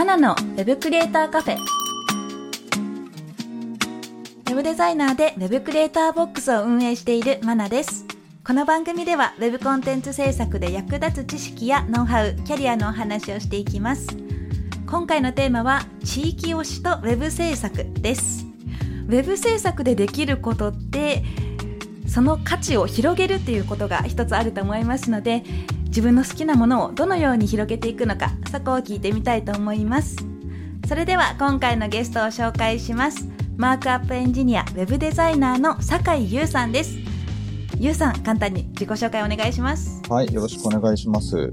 [0.00, 1.58] マナのウェブクリエイターカフェ。
[1.58, 8.06] ウェブデザイナーでウェブクリエイターボックスを運営しているマナです。
[8.42, 14.06] この番組ではウェブコンテンツ制作で役立つ知識やノウハウ、キャリアのお話をしていきます。
[14.86, 18.46] 今回のテーマは地域推しとウェブ制作です。
[19.06, 21.24] ウェブ制作でできることって
[22.06, 25.44] その価値を広げるっていうことが一つあると思いますので
[25.90, 30.16] 自分の好きなものをどのように広げていくのかそこを聞いてみたいと思います。
[30.88, 33.28] それでは今回のゲストを紹介します。
[33.56, 36.96] マークアップエンジニアウェブデザイナーの酒井優さんです。
[37.78, 40.00] 優さん簡単に自己紹介お願いします。
[40.08, 41.52] はいよろしくお願いします。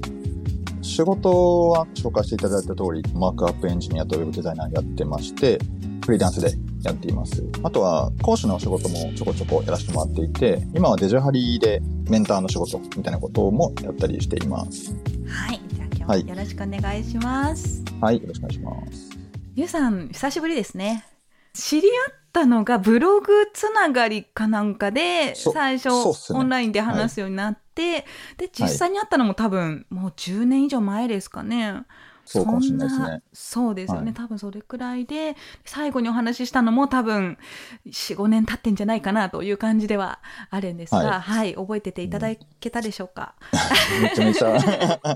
[0.82, 5.60] 仕事は紹介していただいた通りマークアップエンジニアとウェブデザイナーやってまして
[6.06, 6.52] フリーランスで
[6.84, 7.44] やっています。
[7.64, 14.94] あとは講師の仕事もちょこちょこやらせてもらっていて、今はデジハリでメンターの仕事みたいなこともやったりしています。
[15.28, 15.62] はい。
[15.74, 17.84] じゃあ今日もよろしくお願いします。
[18.00, 19.10] はい、よろしくお願いします。
[19.56, 21.06] ゆうさん、久しぶりですね。
[21.54, 25.90] 知り合ったのがブログつながりかなんかで、最初、
[26.34, 28.04] オンラインで話すようになって、はい、
[28.38, 31.82] で、実際に会ったのも多分、もう10年以上前ですかね。
[32.28, 33.22] そうかもしれないですね。
[33.34, 37.38] そうですよね、はい、多分それくらいで最後にお話ししたのも多分
[37.86, 43.36] 45年経ってんじゃないかなという感じではあるんですが、はい、はい、覚えてていただけたでしょうか？
[44.02, 45.10] めちゃめちゃ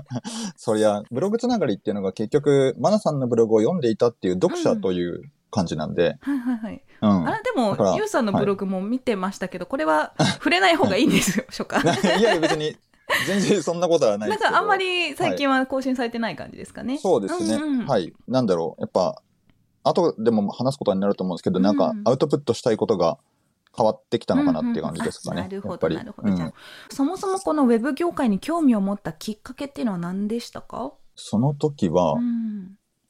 [0.56, 6.18] そりゃブログつながりっていうのが結局マナさんのブログを読んでいたっていう読者という感じなんで。
[6.26, 6.82] うん、はいはいはい。
[7.02, 12.76] うん、あれでも、ユウさんのブログも見てましたけど、はい、これは触れない方がいいんでしょうかいや、別に
[13.26, 14.50] 全然そんなことはないですけど。
[14.50, 16.94] なんかあんまり最近は更新されてない感じですかね。
[16.94, 17.86] はい、そうですね、うんうん。
[17.86, 18.12] はい。
[18.28, 18.80] なんだろう。
[18.80, 19.22] やっぱ、
[19.84, 23.18] 後でも話すことになると思うんですけど、うん、なんかアウトプットしたいことが
[23.76, 25.42] 変わってきたのかなっていう感じですかね。
[25.42, 26.28] なるほど、なるほど。
[26.28, 26.52] うん、
[26.90, 30.92] そもそもこのウェブ業界に興味を持ったきっかけっていうのは何でしたか？
[31.16, 32.16] その時は、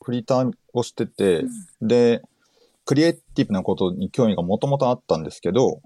[0.03, 1.43] フリーターをしてて、
[1.81, 2.23] うん、で、
[2.85, 5.81] クリエイティブなことに興味がもともとあったんですけど、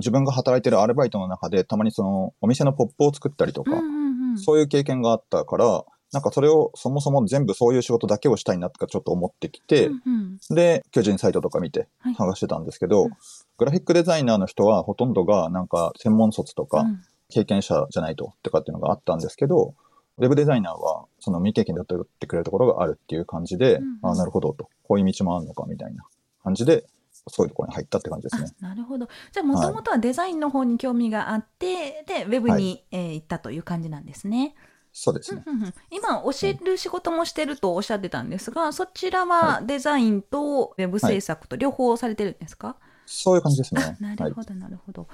[0.00, 3.70] 自分が働いてるアルバイトの中でたまにそのお店のポップを作ったりとか、
[4.36, 13.10] そういう経験があったから、なんかそれをそもそも全部そういう仕事だけをしたいなとかちょっと思ってきて、うんうん、で、巨人サイトとか見て探してたんですけど、はい、
[13.58, 16.84] グラフィックデザイナーの人はほとんどがなんか専門卒とか
[17.28, 19.74] 経験者じゃないととかっていうのがあったんですけど、
[20.18, 26.04] ウェブデザイナーはその未経験だってくれるところがあるっていう感じで、うんうん、ああ、なるほどと、こういう道もあるのかみたいな
[26.42, 26.84] 感じで、
[27.28, 28.50] そういうところに入ったって感じですね。
[28.60, 29.08] なるほど。
[29.32, 34.54] じゃあ、もともとはデザインの方に興味があって、はい、で、ウェブに、はい、えー、行ったという感じなんですね。
[34.92, 35.44] そうですね。
[35.90, 42.76] 今、教える仕事もしてるとおっしゃってたんですが、そちらはデザインとウェブ制作と両方されてるんですか、はい、
[43.06, 43.96] そういう感じですね。
[44.00, 45.06] なるほど、なるほど。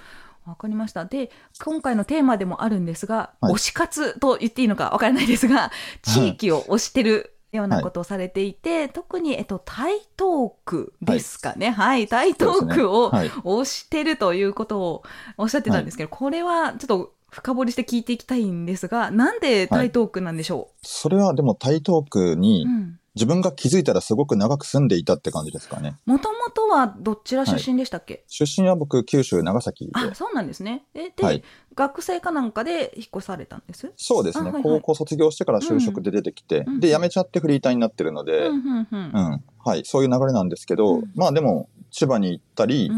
[0.46, 1.04] わかりました。
[1.04, 1.30] で、
[1.62, 5.72] 今回のテーマでもあるんですが、推し活と言っていいのかわからないですが、
[6.02, 11.70] 地域を推してるようなことをされていて、はい、特に、えっと、台東区ですかね。
[11.70, 15.02] はい、はい、台東区を推してるということを
[15.38, 25.96] おっしゃってたんですけど、はい、これはちょっと深掘りして聞いていきたいんですが、なんで台東区なんでしょう、それはでも台東区に、うん自分が気づいたらすごく長く住んでいたって感じですかね。
[26.04, 29.92] もともとはどちら出身でしたっけ、はい、出身は僕、九州長崎で。
[29.94, 30.84] あ、そうなんですね。
[30.94, 31.42] え、で、はい、
[31.74, 33.90] 学生かなんかで引っ越されたんです？
[33.96, 42.90] そうですね、はいはい、高校卒業してから就職で出てきて、うん、で、辞めちゃってフリーターになってるので、うん、うん、はい、そういう流れなんですけど、うん、まあでも、千葉に行ったり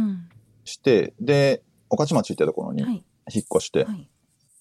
[0.65, 3.87] して、で、御徒町ってところに引っ越して、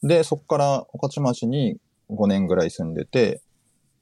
[0.03, 1.77] で、そこから御徒町に
[2.11, 3.41] 5年ぐらい住んでて、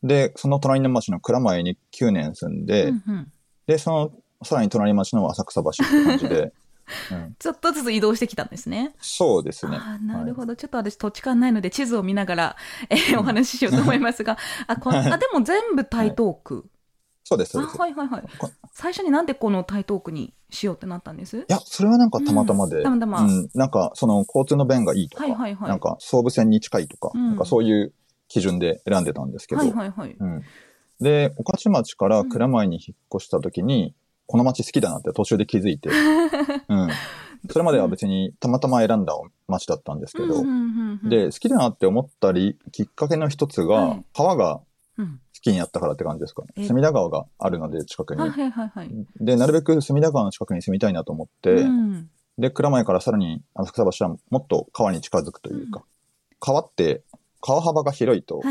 [0.06, 3.32] で、その隣の町の蔵前に9年住んで、うんうん、
[3.66, 4.12] で、その、
[4.44, 6.54] さらに隣町の浅草橋って感じで、
[7.12, 8.94] うん、ちょっとずつ移動してきたんですね。
[9.00, 9.80] そうですね。
[10.04, 12.56] なるほど、はい、ちょっと私土地勘ないので地図を見ながら、
[12.90, 14.38] えー、お話ししようと思いますが、
[14.68, 16.56] あ、こあでも全部台東区。
[16.58, 16.66] はい、
[17.24, 17.78] そうです、そうです。
[17.80, 18.24] はいはいはい。
[18.72, 21.40] 最初になんでこの台東区にしようってなったんです？
[21.40, 22.78] いや、それはなんかたまたまで。
[22.78, 23.50] うん、たまたま、うん。
[23.56, 27.94] なんか、その交通の便がいいとか、はいはいはい、なんか総武線に近いとか、うん、なんかそういう
[28.28, 30.16] 基準で選んでたんですけど、はいはいはい。
[30.20, 30.44] うん、
[31.00, 33.94] で、御徒町から蔵前に引っ越した時に、うん、
[34.28, 35.90] この町好きだなって途中で気づいて、
[36.70, 36.90] うん、
[37.50, 39.14] それまでは別にたまたま選んだ
[39.48, 40.44] 町だったんですけど、
[41.08, 44.62] で、好きだなって思ったり、きっかけの一つが、はい、川が
[44.98, 45.06] 好
[45.42, 46.66] きになったからって感じですかね。
[46.66, 48.22] 隅田川があるので、近くに。
[48.22, 48.90] はいはいはい。
[49.20, 55.86] で、なるべく隅田川の近くに住みたいなと思って、うん、で、蔵前からさらに浅草橋はもっと川に近づくというか、うん、
[56.40, 57.04] 川って、
[57.46, 58.42] 川幅が広いと、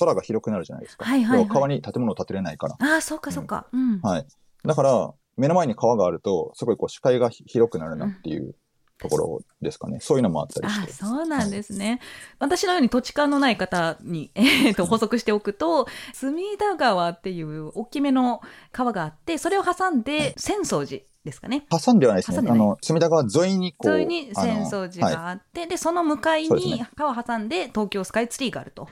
[0.00, 1.04] 空が広くなるじゃないですか。
[1.04, 2.76] はいはいはい、川に建物を建てれないから。
[2.80, 3.68] ああ、そうかそうか。
[3.72, 4.00] うん。
[4.00, 4.26] はい。
[4.64, 8.56] だから、目の前に川があると、すごいこう視界が広くなるなっていう
[8.98, 10.00] ところですかね。
[10.00, 10.90] そういうのもあったりして。
[10.90, 11.88] あそうなんですね。
[11.88, 12.00] はい、
[12.40, 18.40] 私のように土地勘のない方に、 えー、と補足しておくと、隅田川っていう大きめの
[18.72, 21.04] 川があって、それを挟んで浅草寺。
[21.26, 21.66] ですかね。
[21.70, 22.48] 挟んではないですね。
[22.50, 23.98] あの、隅田川沿いにこう。
[23.98, 28.88] 沿いに浅草寺があって、はい、で、その向かいに川挟んで東京スカイツリーがあると。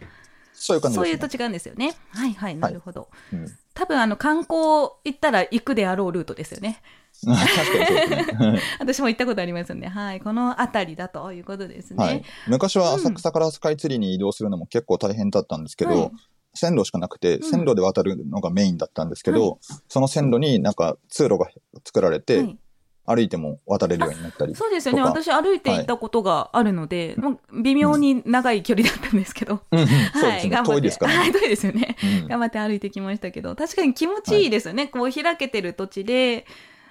[0.52, 1.94] そういう感じね、そういう土地勘ですよね。
[2.10, 3.08] はいはい、なるほど。
[3.30, 4.56] はいうん、多分あの観光
[5.04, 6.80] 行ったら行くであろうルートですよね。
[7.26, 8.60] ね。
[8.78, 9.88] 私も行ったことありますよね。
[9.88, 10.20] はい。
[10.20, 12.04] この辺りだということですね。
[12.04, 16.10] はい、昔は浅草からスカイツリーに移動するのも結構大変だったんですけど、はい、
[16.54, 19.58] 線路しかなくて、線路で渡るのがメインだったんですけど、うん、
[19.88, 21.48] その線路になんか通路が
[21.84, 22.58] 作られて、はい。
[23.06, 25.02] 歩いても渡れるようになったりそうですよね。
[25.02, 29.60] 私歩いて行ったことがあるので、はい、微妙に長い距離だったんですけど。
[29.70, 31.18] うん、はい、遠いですからね。
[31.18, 34.84] はい、遠いですよね、うん、頑張って歩いてきましたけど、確かに気持ちいいですよね。
[34.84, 36.46] はい、こう開けてる土地で、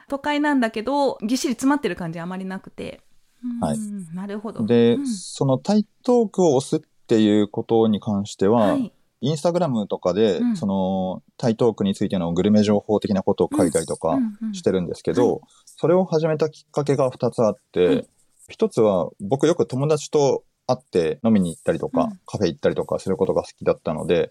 [0.08, 3.02] 都会なんだけど、ぎっしり詰まってる感じあまりなくて。
[3.60, 3.78] はい。
[4.14, 4.68] なるほど。
[4.68, 14.20] で、うん、その台東区を押すっていうことに関しては、はい、インスタグラムとかで、うん、その台東区についてのグルメ情報的なことを書いたりとか
[14.52, 18.06] してるんですけど、それを始めたきっかけが2つあって、
[18.50, 24.30] 一、つは僕よく友達と会って飲みに行ったりとか、うん、カフェ行ったりとかすることが好きだったので、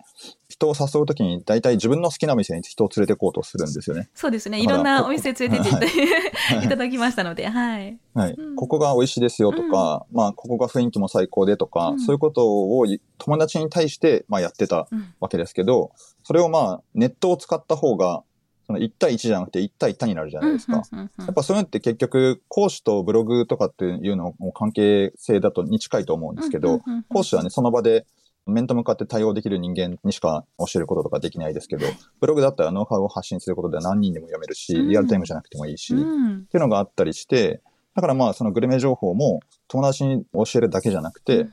[0.48, 4.08] 人を誘うときに大体自分の好きな店に人を連れて行こうとするんですよね。
[4.14, 4.60] そうですね。
[4.60, 5.86] いろんなお店連れて行って
[6.64, 7.98] いただきましたので、はい。
[8.14, 8.36] はい。
[8.56, 12.86] ここが美味しいですよとか、うん、まあ、ここが雰囲気も最高でとか、うん、そういうことを
[13.18, 14.88] 友達に対して、まあ、やってた
[15.20, 15.92] わけですけど、
[16.22, 18.22] それをまあ、ネットを使った方が、
[18.66, 20.82] その1対1じゃなくて1対多になるじゃないですか。
[20.92, 28.06] やっぱそういうのって結局、講師とブログとかっていうのも関係性だとに近いと思うんですけど、講師はね、その場で
[28.46, 31.86] 面と向かって対応できる人間にしか教えることとかできないですけど、
[32.20, 37.62] ブログだったらノウハウを発信することで何人でも読めるし、リアルタイムじゃなくてもいいし、っていうのがあったりして、
[37.94, 41.46] だからまあそのグルメ情報も友達に教えるだけじゃなくて、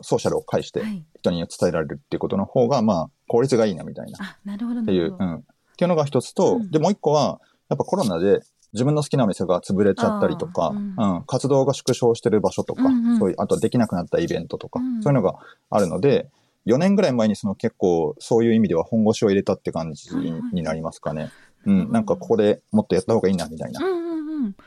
[0.00, 0.82] ソーシャルを介して
[1.16, 4.18] 人に伝えられるっていうことの方が、まあ効率がいいなみたいな。
[4.20, 4.80] あ、なるほど。
[4.82, 5.44] っていう、うん。
[5.76, 7.38] っていうのが一つと、うん、で、もう一個は、
[7.68, 8.40] やっぱコロナで
[8.72, 15.38] 自分の好きなお店が潰れちゃったりとか、うん、うん、活動が縮小してる場所とか、うんうん、そういう、あとできなくなったイベントとか、うん、そういうのが
[15.68, 16.30] あるので、
[16.66, 21.30] 4年ぐらい前にその結構そういう意味では本腰を入れたって感じになりますかね。
[21.64, 23.80] うん、なんかここでもっとやった方がいいなみたいな。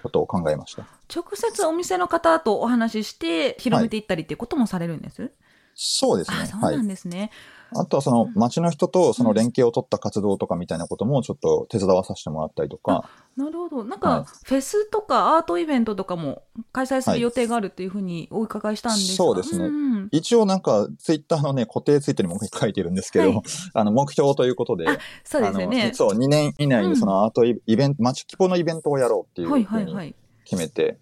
[0.04, 0.86] ことを考えました。
[1.14, 5.32] 直接お店の方とお話しして広めていったりっていうこともされるんです、はい、
[5.76, 6.46] そうですね。
[6.48, 7.20] そうなんですね。
[7.20, 7.30] はい
[7.76, 13.10] あとはその街の人とその連携を取った活動とかみたいなこともちょっと手伝わさせてもらったりとか。
[13.38, 13.84] なるほど。
[13.86, 16.44] なんか、フェスとかアートイベントとかも
[16.74, 20.10] 開催する予定があるっていうふうにお伺いしたんですが、はい、そうですね、うん。
[20.12, 23.42] 一応なんかツイッターのね、固定ツイートにも書いてるんですけど、はい、
[23.74, 24.86] あの、目標ということで、
[25.24, 25.92] そうですよね。
[25.94, 30.98] そう、2年以内にそのアートイベント、街規模のイベントをやろうっていうふうに決めて、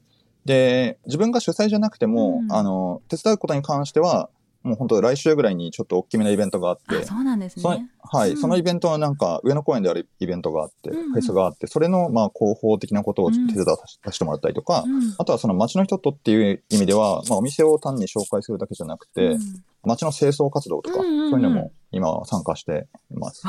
[0.46, 4.30] で、自分が主催じゃなくても、うん、あの、手伝うことに関しては、
[4.68, 7.04] もう本当来週ぐらいにちょっと大きめなイベントがあって。
[7.04, 7.90] そうなんですね。
[8.10, 19.40] はい、うん、そのイベントはなんか上野公園であるイベントがあって、フェスがあって、それのまあ広報的なことを手伝わさせてもらったりとか、うん、あとはその街の人とっていう意味では、まあお店を単に紹介するだけじゃなくて、うん、
[19.84, 23.42] 街の清掃活動とか、そういうのも今参加しています。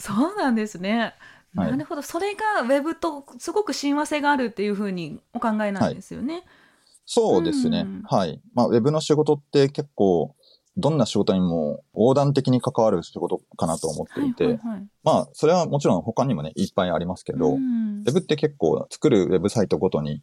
[0.00, 1.14] そうなんですね。
[1.54, 6.34] なるほど、それがウェブとすごく親和性があるっていうふうにお考えなんですよね。
[6.34, 6.44] はい、
[7.06, 7.86] そうですね。
[8.10, 8.40] はい。
[8.54, 10.34] まあ、ウェブの仕事って結構、
[10.76, 20.20] どんな仕事にも横断的に関わる仕事かなと思っていて、はいはいはい、まあ、それはもちろん他にもね、いっぱいありますけど、ウェブって結構作るウェブサイトごとに、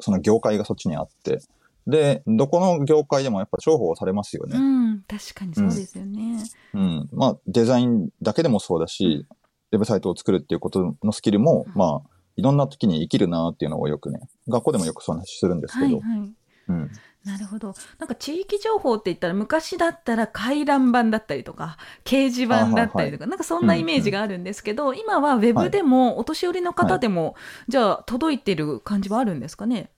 [0.00, 1.40] その業界がそっちにあって、
[1.86, 4.56] で、どこの業界でもやっぱ重宝されますよね。
[4.56, 6.44] うん、確かにそうですよね。
[6.74, 6.80] うん。
[6.80, 9.26] うん、まあ、デザインだけでもそうだし、
[9.72, 16.32] ウェブサイトを作るっていうことのスキルも、まあ、いろんな時に生きるなっていうのをよくね、学校でもよくそう話するんですけど、はいはい、
[16.68, 16.90] うん。
[17.24, 17.74] なるほど。
[17.98, 27.34] なんか地域情報って言ったら昔だったら回覧板だったりとか掲示板だったりとか、なんかそんなイメージがあるんですけど、うんうん、今はウェブでも、お年寄りの方でも、はい、
[27.68, 29.90] じゃあ届いてる感じはあるんですかね？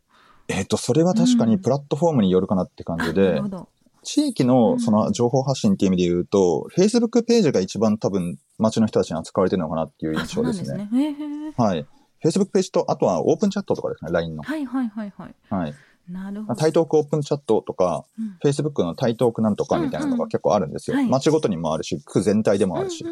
[0.48, 3.66] えっ、ー、と、それは確かにプラットフォームによるかなって感じで、うん、
[4.02, 10.88] 地域のその情報発信っていう意味で言うと、うん、Facebook ページが一番多分街の人たちに扱われてるのかなっていう印象ですね。
[10.90, 11.16] すね
[11.56, 11.86] はい。
[12.22, 14.42] Facebook ページと、あとはオープンチャットとかですね、LINE の。
[14.42, 15.34] はいはいはいはい。
[15.50, 15.74] はい。
[16.08, 16.61] なるほど。
[16.61, 20.94] 台東区オープンチャットとか、うん Facebook の台東区なんとかみたいなのが結構あるんですよ。
[20.94, 23.04] うんうんはい街ごとにもあるし、区全体でもあるし。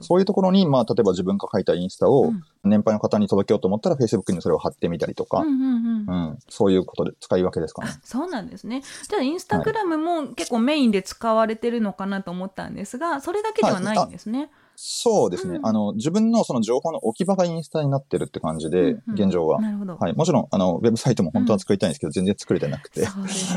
[0.00, 7.90] そういうところに、まあ、例えば自分が書いたインスタをうん年配の方に届けようと思ったら、Facebook にそれを貼ってみたりとか、うんうんそういうことで使い分けですかね。
[7.92, 8.82] あそうなんですね。
[9.08, 14.50] じゃあインスタグラムも結構メインで使われてるのかなと思ったんですが、それだけではないんですね。
[14.80, 15.56] そうですね。
[15.56, 19.60] うんあの、自分のその情報の置き場がインスタになってるって感じで、うんうん現状は。
[19.60, 19.96] なるほど。
[19.96, 20.12] はい。
[20.12, 23.00] もちろん、あの、ウェブサイトも本当は作りたいんですけど、全然作れてなくて。
[23.00, 23.08] ね。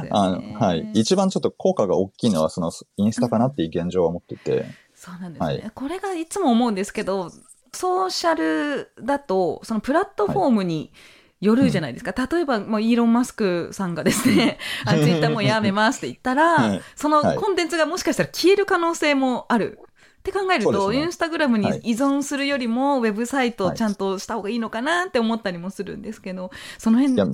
[0.09, 0.89] あの、はい。
[0.95, 4.65] 一番ちょっと効果が大きいのは、その、インスタかなっていう現状は持ってて。
[4.95, 7.29] そうなんですね、はいこれがいつも思うんですけど、
[7.71, 10.91] ソーシャルだと、そのプラットフォームに、
[11.39, 12.13] よるじゃないですか。
[12.31, 19.79] 例えば、もうイーロン・マスクさんがですね、あツイッターもうやめますって言ったら、 はいそのはいコンテンツがもしかしたら消える可能性もある。
[20.21, 27.29] って考えると、ねインスタグラムにはい依存するよりも、ウェブサイトをちゃんとした方がいいのかなって思ったりもするんですけど、その辺どう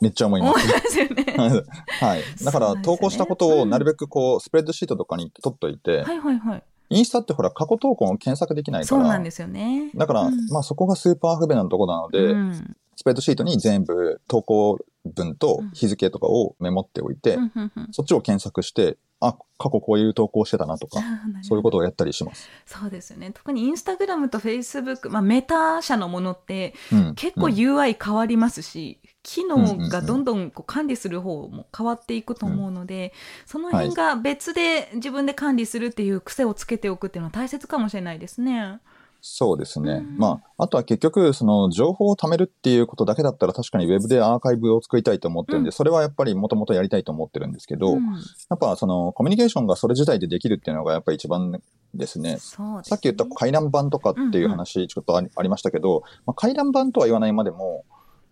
[0.00, 0.72] めっちゃ思います。
[0.72, 1.24] ますよね。
[2.00, 2.22] はい。
[2.44, 6.62] だから、ね投稿したことをなるべくこう、スプレッドシートとかに取っといて、はいはいはい。
[6.90, 9.90] インスタってほら、過去投稿を検索できないから、そうなんですよね。
[9.94, 21.00] だから、うんまあそこがスーパー不便なところなので、うんスプレッドシートに全部投稿文と日付とかをメモっておいて、うんそっちを検索して、あ、過去こういう投稿してたなとか、
[21.42, 22.48] そういうことをやったりします。
[22.66, 23.30] そうですよね。
[23.32, 27.14] 特にインスタグラムとフェイスブック、まあメタ社のものってうん。
[27.14, 33.12] 結構うん UI 変わりますし、機能がどんどんこう管理する方も変わっていくと思うので、
[33.46, 38.80] その辺が別で自分で管理するっていう癖をつけておくっていうのは大切かもしれないですね。
[39.24, 39.92] そうですね。
[39.92, 40.18] うん。
[40.18, 45.72] まあ、あとは結局、その情報を貯めるっていうことだけだったら確かにウェブでアーカイブを作りたいと思ってるんで、うん。
[45.72, 48.02] それはやっぱりもともとやりたいと思ってるんですけど、うん。
[48.50, 51.62] やっぱそのコミュニケーションがそれ自体でできるっていうのがやっぱり一番
[51.94, 52.38] ですね。
[52.38, 52.66] すね。
[52.82, 57.84] さっき言った回覧板とかっていう話ちょっとあり,、ましたけど、まあ、回覧板とは言わないまでも、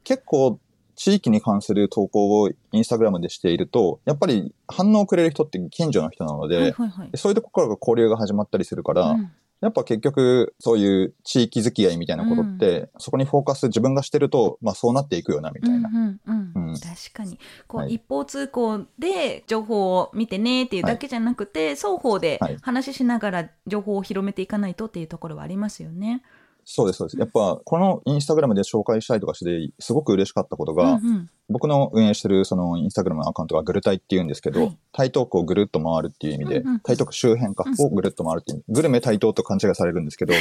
[0.03, 0.59] 結構
[0.97, 7.11] 地域に関する投稿をインスタグラムでしていると、やっぱり反応をくれる人って近所の人なので、はいはいはい。
[7.13, 9.31] でそういうところから交流が始まったりするから、うん
[9.61, 15.89] やっぱ結局、そういう地域付き合いみたいなことって、そこにフォーカス自分がしてると、まあそうなっていくよな、みたいな。
[15.89, 16.21] うんうん
[16.55, 16.71] うん。
[16.71, 16.75] うん。
[16.79, 17.39] 確かに。
[17.67, 17.95] こう、はい。
[17.95, 26.23] 一方通行で情報を見てねっていうだけじゃなくて、双方ではい話ししながら情報を広めていかないとっていうところはありますよね。
[26.73, 27.19] そうです、そうです。
[27.19, 31.31] やっぱ、このインスタグラムで紹介したりとかして、すごく嬉しかったことが、うんうん。
[31.49, 34.79] 僕の運営してるそのインスタグラムのアカウントがグルタイって言うんですけど、はい。
[34.93, 36.81] 台東区をぐるっと回るっていう意味で、うんうん。
[36.81, 40.35] 台東区周辺かうんをぐるっと回るっていうグルメ台東と勘違いされるんですけど、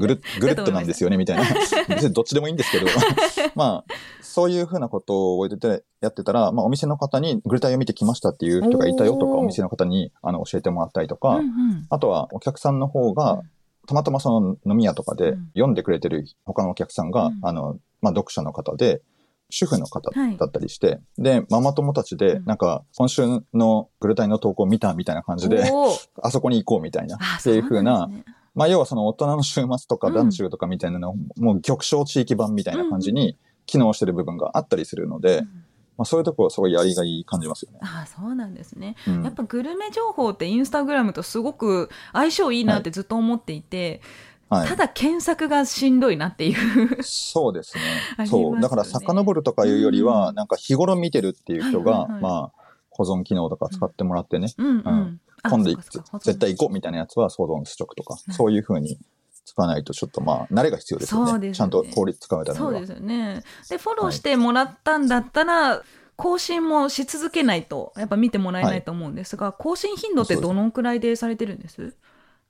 [0.00, 1.44] ぐる ぐるっとなんですよね、みたいな。
[1.88, 2.86] 別にどっちでもいいんですけど、
[3.54, 11.86] まあ、そういうふうなことを覚えてて、やってたら、まあ、お店の方にグルタイを見てきましたっていう人がいたよとか、お店の方にあの教えてもらったりとか、うんうん。
[11.90, 13.42] あとはお客さんの方が、
[13.86, 15.46] たまたまその飲み屋とかでうん。
[15.54, 17.38] 読んでくれてる他のお客さんが、うん。
[17.42, 19.02] あの、まあ、読者の方で、
[19.48, 20.36] 主婦の方はい。
[20.36, 22.44] だったりして、で、ママ友たちでう、ん。
[22.44, 25.64] なんか、今週のグルタイの投稿見たみたいな感じで、
[26.22, 28.24] あそこに行こうみたいな、あっていう風な、ね。
[28.54, 35.65] まあ、要はその大人の週末とかうん団中とかみたいなのを、もう極小地域版みたいな感じに機能してる部分があったりするので、うん
[35.96, 37.78] まあ、そういうところはすごいやりがい感じますよね。
[37.82, 38.96] あそうなんですね。
[39.08, 44.00] うんやっぱグルメ情報ってインスタグラムとすごく相性いいなってずっと思っていて、
[44.48, 44.76] はいた。
[44.76, 46.54] だ検索がしんどいなってい
[46.98, 47.02] う。
[47.02, 47.82] そうですね
[48.18, 48.24] あり。
[48.24, 48.60] ますそう。
[48.60, 52.52] だから遡るとかいうよりは、うんなんか日頃見てるっていう人が、はいはいはいまあ、
[52.90, 54.74] 保存機能とか使ってもらってね、うんうん。
[54.74, 58.98] うんあ今度絶対行こうみたいなやつは保存しとくとか、うんそういうふうに
[59.46, 61.30] 使わないとちょっとまあ、慣れが必要ですよね。
[61.30, 62.70] そうですよねちゃんと効率使うためには。
[62.72, 63.42] そうですよね。
[63.70, 65.82] で、フォローしてもらったんだったら、
[66.16, 71.94] 更新もし続けないと、やっぱ見てもらえないと思うんですが、更新頻度ってどのくらいでされてるんです？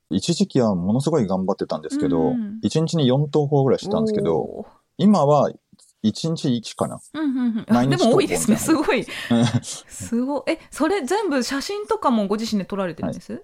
[0.09, 4.67] 一時期はものすごい頑張ってたんですけど、うん一日に4投稿ぐらいしてたんですけど、
[4.99, 5.51] 今は
[6.03, 7.01] 一日1かな。
[7.15, 8.57] うんうんうん、でも多いですね。
[8.57, 9.05] すごい。
[9.63, 10.43] すごい。
[10.47, 13.43] え、それ全部写真とかもご自身で撮られてるんです、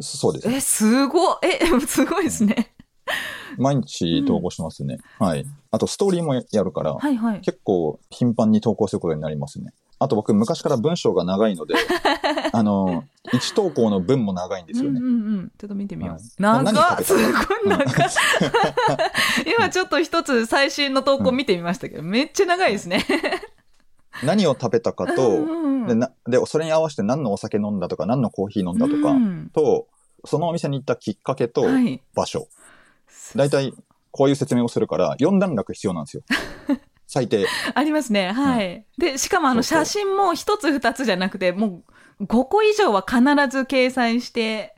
[0.00, 0.48] そうです。
[0.48, 1.36] え、すごい。
[1.42, 2.72] え、すごいですね。
[3.58, 4.98] 毎日投稿してますね。
[5.18, 5.46] はい。
[5.70, 7.40] あとストーリーもやるから、はいはい。
[7.40, 9.72] 結構頻繁に投稿することになりますね。
[9.98, 11.74] あと僕昔から文章が長いので、
[12.52, 15.00] あの、1投稿の文も長いんですよね。
[15.00, 15.52] うんうんうん。
[15.56, 16.14] ちょっと見てみよう。
[16.14, 17.32] はい長っすごいた
[17.68, 17.86] 長っ
[19.58, 23.04] 今ちょっと一つ最新の投稿見てみましたけど、めっちゃ長いですね。
[24.22, 29.86] 何を食べたかと、うんうんでなで、それに合わせて何のお酒飲んだとか、何のコーヒー飲んだとか、うんと、
[30.24, 32.02] そのお店に行ったきっかけとはい。
[33.36, 33.72] 大体、
[34.10, 36.22] こういう説明をするから、4段落必要なんですよ。
[37.06, 37.46] 最低。
[37.74, 38.32] ありますね。
[38.32, 38.86] はい。
[38.98, 41.82] で、しかもあの写真も一つ二つじゃなくて、も
[42.20, 44.74] う5個以上は必ず掲載して、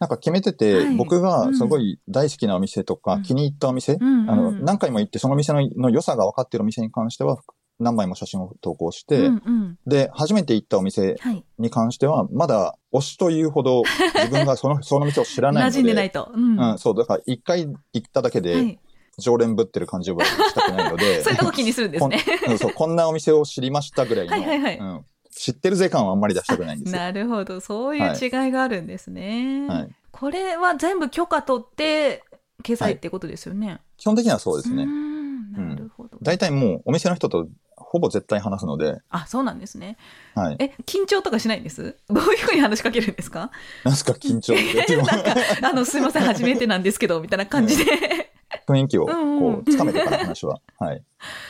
[0.00, 7.38] なんか決めてて、はい僕がすごい大好きなお店とか、うん気に入ったお店、うんうんあの、何回も行ってその店のの良さが分かってるお店に関しては、
[7.80, 11.44] 何枚も写真を投稿して、うんうんで、初めて行ったお店はい。
[11.58, 13.82] に関しては、まだ推しというほど
[14.14, 15.78] 自分がその、 その店を知らないの馴で。
[15.78, 16.30] 染んでないと。
[16.32, 16.60] うん。
[16.60, 18.78] うん、そう、だから一回行っただけはで、い。
[19.18, 22.18] 常連ぶってる感じはしたくないので、 そういうとこ気にするんですね。
[22.58, 27.00] そう、こんなお店を知りましたぐらいの、はいはいはいうん、知ってるぜ感はあんまり出したくないんですよ。
[27.00, 27.60] なるほど。
[27.60, 29.66] そういう違いがあるんですね。
[29.68, 32.24] はい、これは全部許可取って
[32.62, 33.80] 掲載ってことですよね。
[33.96, 34.84] 基本的にはそうですね。
[34.84, 35.90] んなる。
[36.24, 39.96] 大体もうお店の人とほぼ絶対話すので、あ、そうなんですね。
[40.34, 40.56] はい。
[40.58, 41.96] え、緊張とかしないんです？
[42.10, 43.50] どういうふうに話しかけるんですか？
[43.84, 44.96] なんすか緊張って。
[44.96, 48.30] なんか、あの、すいません、初めてなんですけど、みたいな感じで。
[48.66, 50.58] 雰囲気をこうつかめてから話は。
[50.78, 51.04] はい。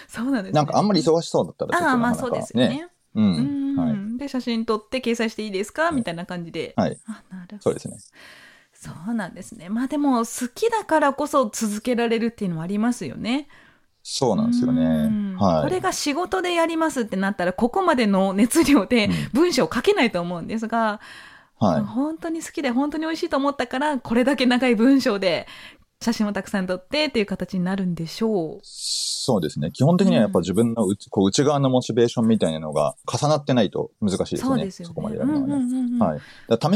[0.09, 0.57] そうなんですね。
[0.57, 2.69] なんかあんまり忙しそうだったらちょっああ、となかなかまあそうですよね。
[2.69, 2.89] ね。
[3.15, 3.21] う。
[3.21, 4.19] うんん、はい。
[4.19, 5.91] で、写真撮って掲載していいですか？
[5.91, 6.73] いみたいな感じで。
[6.77, 6.99] はい。
[7.07, 7.63] あ、なるほど。
[7.63, 7.97] そうですね。
[8.73, 9.69] そうなんですね。
[9.69, 13.49] まあでも、好きだからこそ続けられるっていうのはありますよね。
[14.07, 15.37] そうなんですようねん。
[15.37, 15.63] はい。
[15.65, 21.01] これが仕事でやりますってなったら、ここまでの熱量でうん文章を書けないと思うんですが、
[21.59, 21.81] はい。
[21.81, 25.47] 本当に好きで本当に美味しいと思ったから、これだけ長い文章で
[26.01, 28.61] 写真をたくさん撮ってっていう形になるんでしょう。
[28.63, 29.71] そうですね。
[29.73, 34.71] 基本的にはやっぱ自分の内こう内側のモチベーションみたいなのが重なってないと難しいですよね。
[34.71, 34.89] そね。
[34.95, 35.55] こまでやるのはね。
[35.55, 36.21] うんうんうんうんはい。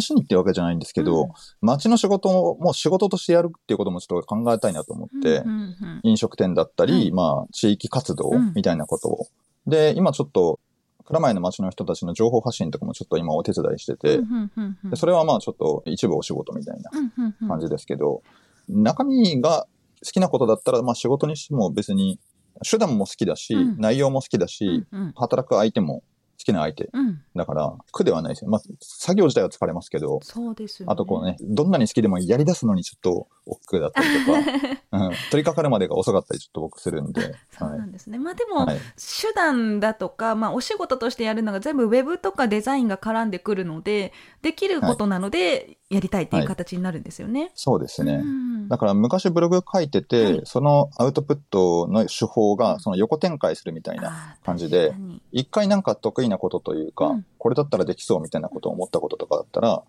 [0.01, 1.29] 試しにってわけじゃないんですけど、うん
[1.61, 9.27] 街の仕事をもう仕事としてやるっていうこともちょっと考えたいなと思って、うんうんうん飲食店だったり、はいまあ、地域活動うんみたいなことを。
[9.67, 10.59] で、今ちょっと、
[11.05, 18.23] 蔵前の街の人たちの情報発信とかもちょっと今お手伝いしてて、うんうんうんうんでそれはまあちょっと一部お仕事みたいなうんうんうん感じですけど、
[18.69, 19.67] 中身が
[20.05, 22.21] 好きなことだったら、まあ仕事にしても別に、
[22.69, 28.51] 手段も好きだし、うん内容も好きだし、うんうん働く相手も好きな相手うんだから、苦ではないですよ。
[28.51, 30.93] まあ、作業自体は疲れますけど、そうですよね。
[30.93, 34.39] あとこうね、どんなに好きでもやり出すのにちょっと億劫だったりとか、
[34.93, 38.19] うん、取り掛かるまでが遅かったりちょっと僕するんで、そうはいなんですね。
[38.19, 38.79] まあでも、はい。
[38.97, 44.13] 手段だとか、まあお仕事としてやるのが全部ウェブとかデザインが絡んでくるので、
[44.43, 47.51] できることなのでやりたいっていう形になるんですよね。
[47.55, 48.21] そうですね。
[48.23, 48.69] うん。
[48.69, 50.41] だから昔ブログ書いてて、はい。
[50.45, 54.37] そのアウトプットの手法がその横展開するみたいな。
[54.45, 54.95] 感じで
[55.33, 57.27] 一回なんか得意なことというか、うん。
[57.39, 59.83] これだったらできそうみたいなことを思ったこととかだったら、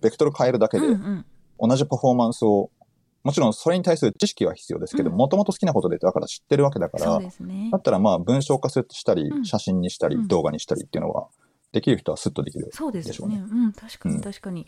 [0.00, 0.86] ベクトル変えるだけで
[1.58, 2.70] 同じパフォーマンスを、
[3.26, 7.78] もちろんそれに対する知識は必要ですけど、うんもともと好きなことでだから知ってるわけだから、ねだ。
[7.78, 11.26] ったらまあ文章化したりう、ん写真にしたりう、ん動画にしたりっていうのは、
[11.72, 12.68] できる人はスッとできる。
[12.72, 13.36] そうですよね。
[13.36, 14.66] うねうん、確かうんに確かに。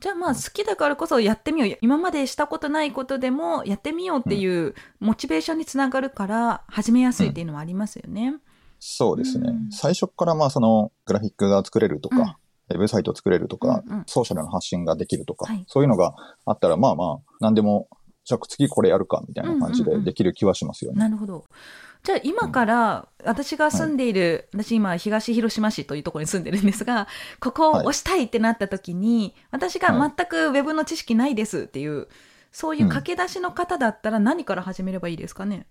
[0.00, 1.78] じゃあまあ好きだからこそやってみよう。
[1.80, 8.34] 今までしたことないことでもやってみようっていうモチベーションにつながるから始めやすいっていうのはありますよね。
[8.80, 9.50] そうですね。
[9.50, 12.38] うん最初からまあそのグラフィックが作れるとか、
[12.70, 16.14] ウェブサイト作れるとか、うんうんソーシャルの発信ができるとか、はいそういうのが
[16.46, 17.88] あったらまあまあ、何でも、
[18.30, 19.94] じゃあ次これやるかみたいな感じうんうん。
[19.94, 21.00] うんでできる気はしますよね。
[21.00, 21.44] なるほど。
[22.04, 27.08] じゃあ今から私が住んでいる、私今東広島市というところに住んでるんですが、
[27.40, 32.06] ここを押したいってなった時に、私が全くウェブの知識ないですっていう、
[32.52, 35.66] そういう駆け出しの方だったら何から始めればいいですかね？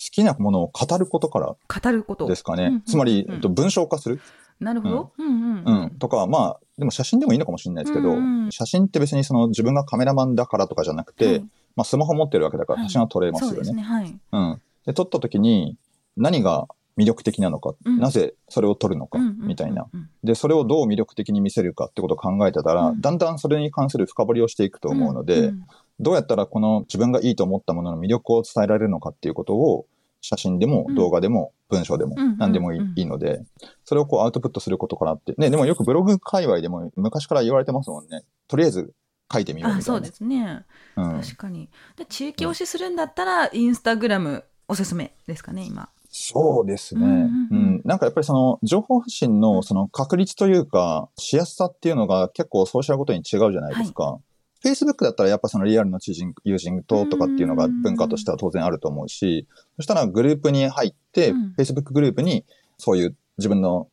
[0.00, 2.28] 好きなものを語ることから語ること。
[2.28, 2.64] ですかね。
[2.64, 4.20] うんうんうんつまり、えっと、文章化する、
[4.60, 5.12] なるほど。
[5.18, 5.26] うん。
[5.26, 5.84] うんううん。
[5.86, 8.52] ん、とか、まあ、でも写真でもいいのかもしれないですけど、うんうん。
[8.52, 11.44] 写真って別にその自分がカメラマンだからとかじゃなくて、はい
[11.76, 13.54] まあスマホ持ってるわけだからはい写真は撮れますよね。
[13.56, 13.82] そうですね。
[13.82, 14.18] はい。
[14.32, 14.60] うん。
[14.86, 15.76] で、撮った時に
[16.16, 19.86] 何が魅力的なのか、うんなぜそれを撮るのか、うんうんうんうんみたいな。。
[20.24, 25.62] で、それをどう魅力的に見せるかってことを考えてたら、うんだんだんそれに関する深掘りをしていくと思うので、ん
[26.00, 29.86] どうやったらこの自分がいいと思ったものの魅力を伝えられるのかっていうことを、
[30.20, 33.44] 写真でもうん動画でも文章でもうん何でもいい,、うんいいので、
[33.84, 35.34] それをこうアウトプットすることかなって。
[35.38, 38.22] ね、でもよくブログ界隈でも昔から言われてますもんね。
[38.48, 38.92] とりあえず
[39.32, 39.78] 書いてみようみたいな。
[39.78, 40.64] あ、そうですね。
[40.96, 41.68] うん確かに。
[41.96, 45.88] で地域推しするんだったら、インスタグラムおすすめですかね、今。
[46.10, 47.06] そうですね。
[47.06, 54.18] ううんなんかやっぱりその情報発信のその確率というか、しやすさっていうのが結構ソーシャルごとに違うじゃないですか。
[54.64, 62.44] Facebook だったらやっぱそのリアルの知人、友人ととかっていうのが文化としては当然あると思うし、そしたらグループに入って、うん Facebook グループに
[62.78, 63.90] そういう自分の好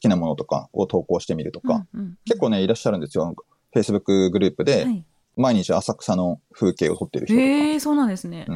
[0.00, 3.34] きなものとかを投稿してみるとか、うんうん結構ね、いらっしゃるんですよ。
[3.80, 5.04] Facebook グループではい。
[5.36, 7.44] 毎日浅草の風景を撮ってる人とか。
[7.44, 8.46] へえ、そうなんですね。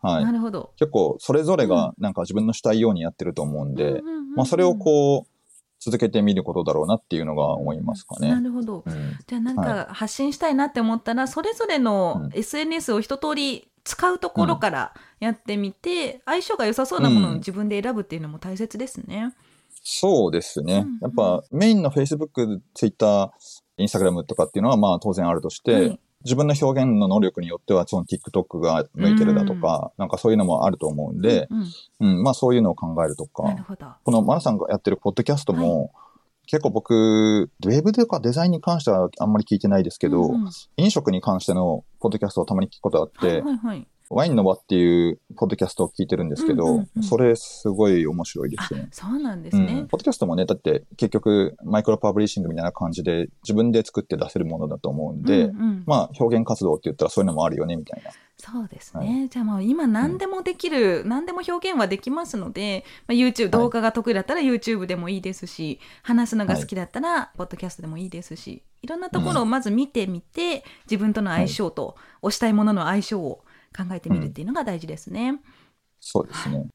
[0.00, 0.30] はいな。
[0.30, 0.70] るほど。
[0.78, 5.38] 結構それぞれがなんか自分のしたいようにやってると思うんで、うんうんうんうんまあそれをこう
[5.80, 8.28] 続けてみることだろうなっていうのが思いますかね。
[8.30, 8.84] なるほど。
[8.86, 19.34] うんじゃあなんか発信したいなって思ったら、それぞれのうん SNS を一通り使うところからやってみて、相性が良さそうなものをうん自分で選ぶっていうのも大切ですね。
[19.82, 20.98] そうですねうん。
[21.00, 23.32] やっぱメインの Facebook、Twitter、
[23.78, 31.48] Instagram とかっていうのはまあ当然あるとして、はい自分の表現の能力によっては、その TikTok が向いてるだとか、なんかそういうのもあると思うんで、
[32.00, 33.44] うん、まあそういうのを考えるとか、
[34.02, 35.92] このマナさんがやってるポッドキャストも、
[36.46, 40.32] 結構僕、ウェブとかデザインに関してはあんまり聞いてないですけど、
[40.76, 43.42] 飲食に関してのポッドキャストをたまに聞くことがあって、
[44.10, 48.88] ワインの輪っていうポッドキャストを聞いてるんですけど、うんうんうん、それすごい面白いですね。
[48.90, 58.10] そうなんですね、うん、ポッドキャストもね、だって結局マイクロパブリッシングみたいな感じで自分で作って出せるものだと思うんで、うんうん、まあ表現活動って言ったらそういうのもあるよねみたいな。
[58.40, 59.06] そうですね。
[59.06, 73.40] はい、じゃあまあ今何でもできる、うん、何でも表現はできますので、まあ、YouTube、動画が得意だったら YouTube でもいいですし、話すのが好きだったら、ポッドキャストでもいいですし、いろんなところをまず見てみて、自分との相性と、推したいものの相性を
[73.76, 75.30] 考えてみるっていうのが大事ですね。
[75.30, 75.40] うん、
[76.00, 76.66] そうですね。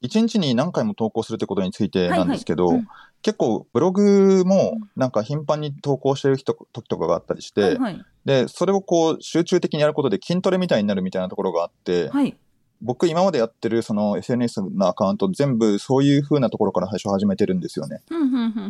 [0.00, 2.88] 一日に何回も投稿するってことについてなんですけど、はいはいうん、
[3.22, 12.36] 結構ブログもなんか頻繁に投稿してる人時とかがあったりして、はいはい、で、それをこう集中的にやることで筋トレみたいになるみたいなところがあって、はい、
[12.82, 18.02] 僕今までやってるその SNS のアカウント全部そういう風なところから最初始めてるんですよね。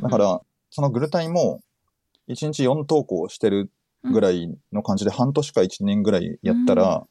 [0.02, 1.60] だから、そのグルタイも
[2.28, 3.70] 1日4投稿してる
[4.04, 7.06] ぐらいの感じで半年か1年ぐらいやったら、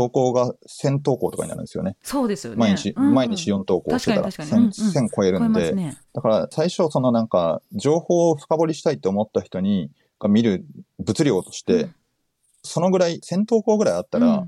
[0.00, 1.96] 投稿が1000投稿とかになるんですよね。
[2.02, 2.58] そうですよね。
[2.58, 10.64] 毎日、うんうん、毎日4投稿してたら 1000,、うんうん、1000超えるんで、ね、だから最初そのなんか情報を深掘りしたいと思った人にが見る
[10.98, 11.94] 物量として、うん、
[12.62, 14.46] そのぐらい、1000投稿ぐらいあったら、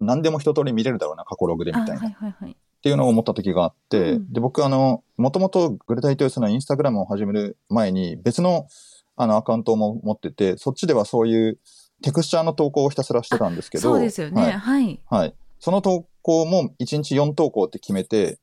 [0.00, 2.00] 何でも一通り見れるだろうな、過去ログでみたいな。
[2.00, 8.66] はいはいはい、っていうのを思った時があって、うん、で、僕あの、もともとグルタイトヨスのインスタグラムを始める前に別の
[9.14, 11.58] あのアカウントも持ってて、そっちではそういう
[12.02, 13.82] テクスチャーの投稿をひたすらしてたんですけど。
[13.82, 14.42] そうですよね。
[14.50, 15.00] はい。
[15.08, 15.34] はい。
[15.60, 18.38] その投稿も1日4投稿って決めて、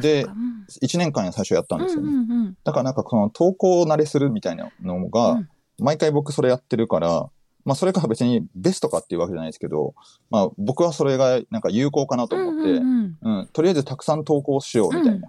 [0.00, 2.08] で、うん、1年間最初やったんですよね。
[2.08, 7.28] うんうんうん、だからなんかこの投稿慣れするみたいなのが、うん、毎回僕それやってるから、
[7.64, 9.94] まあそれが別にベストかっていうわけじゃないですけど、
[10.30, 15.26] まあ僕はそれがなんか有効かなと思って、うん、うんうん、とりあえずたくさん投稿しようみたいな。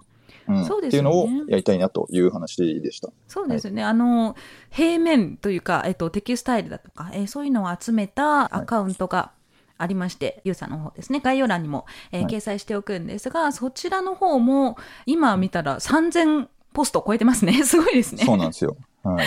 [0.48, 3.10] うん、そうですね、っていうのをやりたいなという話でした。
[3.26, 3.82] そうですね。
[3.82, 4.36] はい、あの、
[4.70, 9.32] 平面というか、えっと、テキスタイルだとか、えー、そういうのを集めたアカウントが
[9.76, 17.52] ありまして、ユーさんの方ですね、概要欄にも、えー、掲載しておくんですが、そちらの方も、今見たら3000ポスト超えてますね。
[17.64, 18.24] すごいですね。
[18.24, 18.76] そうなんですよ。
[19.02, 19.26] はい。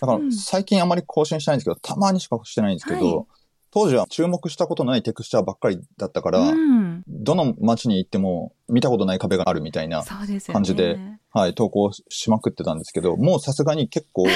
[0.00, 3.26] だから、最近あまり更新してないんですけど、たまにしかしてないんですけど、はい
[3.70, 14.26] 当時は注目したことないテクスチャーばっかりだったから、うん、どの街に行っても見たことない壁があるみたいな感じで、でね、はい、投稿しまくってたんですけど、もうさすがに結構、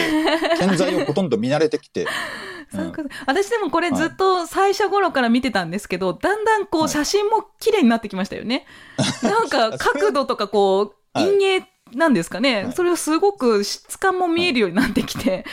[0.58, 2.06] 健在をほとんど見慣れてきて、
[2.74, 2.92] うん、
[3.26, 8.66] 私でもこれずっと最初頃から見てたんですけど、はい、だんだんこう写真も綺麗になってきましたよね。
[9.22, 15.44] なんか角度とかこう、陰影なんですかね、はい、それをすごく質感も見えるようになってきて。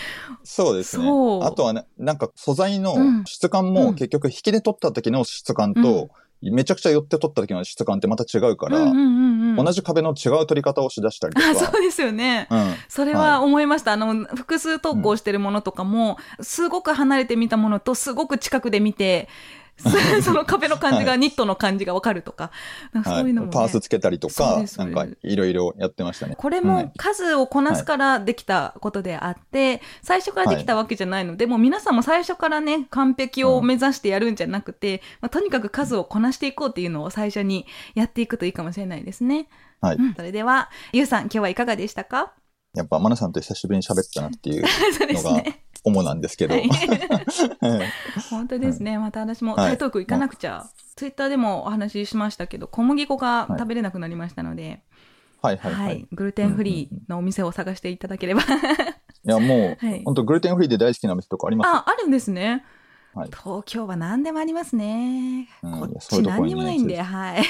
[0.44, 1.04] そうですね。
[1.44, 6.10] あとはね、なんか素材の質感も結局引きで撮った時の質感と、
[6.42, 8.86] めちゃくちゃ寄って撮った時の質感ってまた違うから、
[9.56, 11.54] 同じ壁の違う撮り方をしだしたりとか。
[11.56, 13.92] そうですよね、うん、それは思いました。
[13.92, 19.28] はい、あの、複数投稿してるものとかも、すごく離れて見たものとすごく近くで見て、
[20.22, 22.52] その壁の感じが、ニットの感じがわかるとか、
[22.94, 26.36] かそういうのも、ね、パースつけたりとか、なんかいろいろやってましたね。
[26.38, 37.66] これも数をこなすからできたことであって、最初からできたわけじゃないので、もう皆さんも最初からね、完璧を目指してやるんじゃなくて、まあ、とにかく数をこなしていこうっていうのを最初に
[37.96, 39.48] やっていくといいかもしれないですね。
[39.82, 39.96] はい。
[39.96, 42.34] うん、それでは、ゆうさん、今日はいかがでしたか？
[42.76, 44.68] やっぱ、マナさんと久しぶりに喋ったなっていうの
[45.24, 45.44] が、
[45.84, 46.56] 主なんですけど。
[48.30, 48.98] 本当ですね。
[48.98, 50.66] また私も台東区行かなくちゃ。
[50.96, 54.82] ツイッターでもお話ししましたけど、小麦粉が食べれなくなりましたので、
[55.42, 56.08] はいはいはい。
[56.12, 58.42] グルテンフリーのお店を探していただければ。
[58.42, 58.46] い
[59.24, 62.66] や、もう、 本当グルテンフリーで大好きなお店とかありますあ、あるんですね。
[63.14, 65.50] はい、東京は何でもありますね。
[65.62, 67.44] こっち何にもないんで、はい。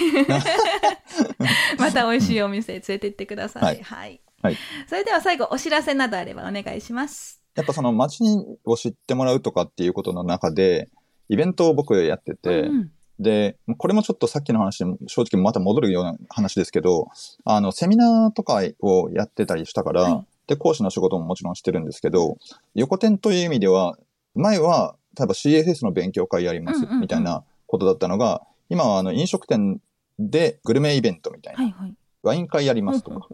[1.77, 3.63] また美味しいお店連れて行ってください。
[3.83, 4.21] はい。
[4.41, 4.57] はい。
[4.87, 7.38] それでは最後、お知らせなどあればお願いします。
[7.59, 8.23] やっぱその街
[8.63, 10.87] を知ってもらうとかっていうことの中で、
[11.27, 17.09] イベントを僕やってて、うん、で、これもちょっとさっきの話に正直また戻るような話ですけど、
[17.43, 22.37] あの、セミナーとかをやってたりしたから、はい、で、講師の仕事ももちろんしてるんですけど、
[22.75, 23.97] 横転という意味では、
[24.35, 29.81] 前は、例えば CSS の勉強会やりますみたいなことだったのが、今はあの飲食店
[30.17, 31.93] でグルメイベントみたいな、はいはい、
[32.23, 33.27] ワイン会やりますとか、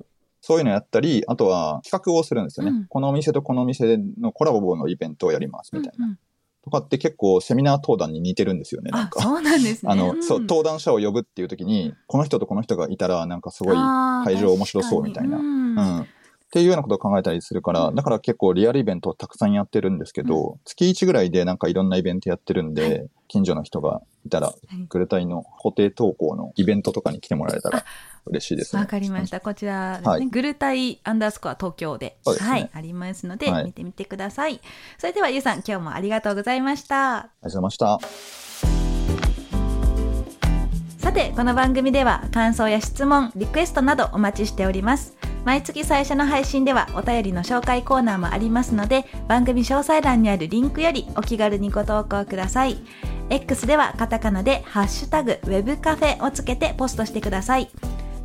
[0.47, 2.71] そういうのやったり、あとは企画をするんですよね。
[2.71, 6.05] うん、このお店とこのお店のコラボのイベントをやりますみたいな。
[6.05, 6.19] うんうん、
[6.63, 8.91] とかって結構セミナー登壇に似てるんですよね。
[8.91, 9.23] なんか。
[9.23, 9.91] そうなんですね。
[9.91, 13.75] あの、そう、登壇者を呼ぶっていう時に、この人とこの人がいたら、なんかすごい
[14.23, 15.37] 会場面白そうみたいな。
[15.37, 16.01] うん。
[16.01, 16.05] っ
[16.55, 24.53] っていうようなことを考えたりするから、だから結構リアルイベントをたくさんやってるんですけど、うん、月1ぐらいでなんかいろんなイベントやってるんで、はい、近所の人がいたら、
[24.87, 27.83] グルタイの固定投稿のイベントとかに来てもらえたら
[28.25, 29.41] 嬉しいですわ、ね、かりました。
[29.41, 34.61] こちらですね、はい、グルタイアンダースコア東京で、でね、はい、ありますので、見てみてください。
[34.97, 37.17] それではゆうさん、今日もありがとうございました。
[37.17, 37.99] ありがとうございました。
[40.99, 45.34] さて、この番組では感想や質問、リクエストなどお待ちしております。
[45.45, 52.79] 毎月最初の配信ではお便りの紹介コーナーもありますので番組詳細欄にあるリンクよりお気軽にご投稿ください。
[53.29, 57.69] X ではカタカナでハッシュタグウェブカフェをつけてポストしてください。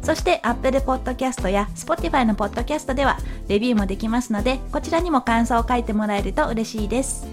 [0.03, 7.27] そして Apple Podcast や Spotify の Podcast ではレビューもできますのでこちらにも感想を書いてもらえると嬉しいです。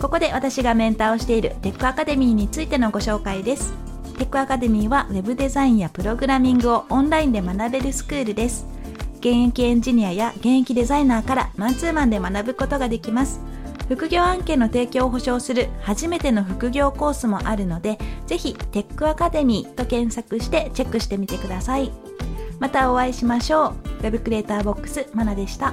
[0.00, 3.72] ここで私がメンターをしているテックアカデミーについてのご紹介です。
[4.18, 8.71] テックアカデミーは Web デザインやプログラミングをオンラインで学べるスクールです。
[9.22, 13.40] 現役エンジニアや現役デザイナーからマンツーマンで学ぶことができます。
[13.88, 21.92] 副業案件の提供を保証する初めての副業コースもあるので、ぜひテックアカデミーと検索してチェックしてみてください。
[22.58, 24.02] またお会いしましょう。
[24.02, 25.72] Web クリエイターボックスマナでした。